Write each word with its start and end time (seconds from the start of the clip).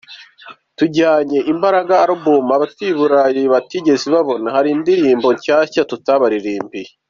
Tujyanye 0.77 1.39
’Imbaraga 1.51 1.93
Album’ 2.07 2.45
abatuye 2.57 2.89
i 2.93 2.97
Burayi 2.99 3.43
batigeze 3.53 4.05
babona, 4.15 4.47
hari 4.55 4.69
indirimbo 4.75 5.27
nshyashya 5.35 5.81
tutabaririmbiye. 5.91 6.89